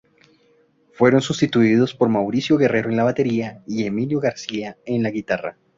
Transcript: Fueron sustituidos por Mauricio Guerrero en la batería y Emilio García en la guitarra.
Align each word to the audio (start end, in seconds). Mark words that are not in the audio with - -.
Fueron 0.93 1.21
sustituidos 1.21 1.93
por 1.93 2.09
Mauricio 2.09 2.57
Guerrero 2.57 2.89
en 2.89 2.95
la 2.97 3.03
batería 3.03 3.61
y 3.67 3.85
Emilio 3.85 4.19
García 4.19 4.75
en 4.83 5.03
la 5.03 5.11
guitarra. 5.11 5.59